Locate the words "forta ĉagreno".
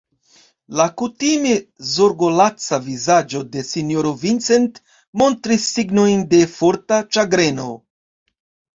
6.59-7.73